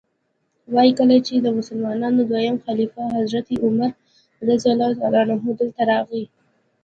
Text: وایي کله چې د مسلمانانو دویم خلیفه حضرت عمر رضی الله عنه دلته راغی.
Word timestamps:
وایي 0.73 0.91
کله 0.99 1.15
چې 1.27 1.33
د 1.37 1.47
مسلمانانو 1.57 2.21
دویم 2.29 2.55
خلیفه 2.65 3.03
حضرت 3.17 3.47
عمر 3.65 3.91
رضی 4.49 4.67
الله 4.73 4.91
عنه 5.31 5.49
دلته 5.59 5.81
راغی. 5.91 6.23